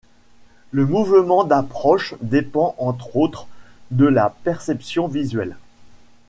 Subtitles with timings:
[0.71, 3.45] Le mouvement d’approche dépend entre autres
[3.91, 5.57] de la perception visuelle.